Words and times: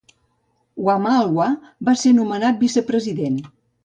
Wamalwa 0.85 1.49
va 1.89 1.95
ser 2.05 2.13
nomenat 2.21 2.57
vicepresident. 2.63 3.37